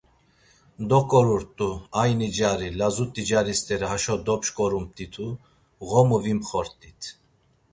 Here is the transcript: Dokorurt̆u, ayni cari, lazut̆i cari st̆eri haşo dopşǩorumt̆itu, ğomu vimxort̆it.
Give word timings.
Dokorurt̆u, 0.89 1.69
ayni 2.01 2.29
cari, 2.37 2.69
lazut̆i 2.79 3.23
cari 3.29 3.53
st̆eri 3.59 3.87
haşo 3.91 4.15
dopşǩorumt̆itu, 4.25 5.27
ğomu 5.87 6.17
vimxort̆it. 6.23 7.01